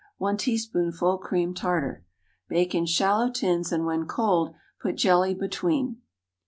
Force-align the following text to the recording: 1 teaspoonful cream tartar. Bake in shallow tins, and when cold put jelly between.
1 0.17 0.35
teaspoonful 0.37 1.19
cream 1.19 1.53
tartar. 1.53 2.03
Bake 2.49 2.73
in 2.73 2.87
shallow 2.87 3.29
tins, 3.29 3.71
and 3.71 3.85
when 3.85 4.07
cold 4.07 4.55
put 4.81 4.95
jelly 4.95 5.35
between. 5.35 5.97